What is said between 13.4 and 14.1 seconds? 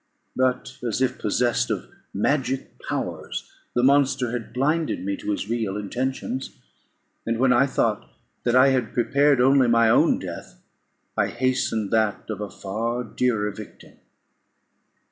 victim.